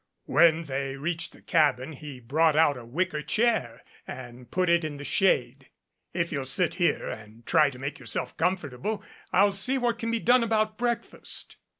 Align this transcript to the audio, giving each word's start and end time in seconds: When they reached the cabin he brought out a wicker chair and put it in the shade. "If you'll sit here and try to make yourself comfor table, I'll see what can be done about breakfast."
When 0.25 0.63
they 0.63 0.95
reached 0.97 1.31
the 1.31 1.43
cabin 1.43 1.91
he 1.93 2.19
brought 2.19 2.55
out 2.55 2.75
a 2.75 2.83
wicker 2.87 3.21
chair 3.21 3.83
and 4.07 4.49
put 4.49 4.67
it 4.67 4.83
in 4.83 4.97
the 4.97 5.03
shade. 5.03 5.67
"If 6.11 6.31
you'll 6.31 6.45
sit 6.47 6.73
here 6.81 7.07
and 7.07 7.45
try 7.45 7.69
to 7.69 7.77
make 7.77 7.99
yourself 7.99 8.35
comfor 8.35 8.71
table, 8.71 9.03
I'll 9.31 9.51
see 9.53 9.77
what 9.77 9.99
can 9.99 10.09
be 10.09 10.19
done 10.19 10.43
about 10.43 10.75
breakfast." 10.79 11.57